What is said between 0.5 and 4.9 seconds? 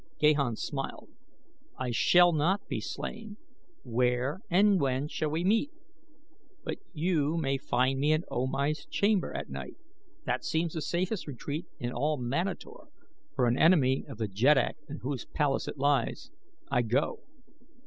smiled. "I shall not be slain. Where and